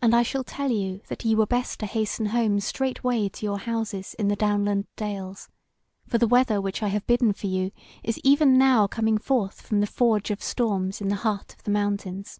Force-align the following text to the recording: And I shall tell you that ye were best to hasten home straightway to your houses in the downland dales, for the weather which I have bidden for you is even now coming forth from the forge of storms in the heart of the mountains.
And 0.00 0.14
I 0.14 0.22
shall 0.22 0.44
tell 0.44 0.70
you 0.70 1.00
that 1.08 1.24
ye 1.24 1.34
were 1.34 1.44
best 1.44 1.80
to 1.80 1.86
hasten 1.86 2.26
home 2.26 2.60
straightway 2.60 3.28
to 3.30 3.44
your 3.44 3.58
houses 3.58 4.14
in 4.16 4.28
the 4.28 4.36
downland 4.36 4.86
dales, 4.94 5.48
for 6.06 6.18
the 6.18 6.28
weather 6.28 6.60
which 6.60 6.84
I 6.84 6.88
have 6.94 7.04
bidden 7.08 7.32
for 7.32 7.48
you 7.48 7.72
is 8.04 8.20
even 8.22 8.56
now 8.56 8.86
coming 8.86 9.18
forth 9.18 9.60
from 9.60 9.80
the 9.80 9.88
forge 9.88 10.30
of 10.30 10.40
storms 10.40 11.00
in 11.00 11.08
the 11.08 11.16
heart 11.26 11.52
of 11.52 11.64
the 11.64 11.72
mountains. 11.72 12.38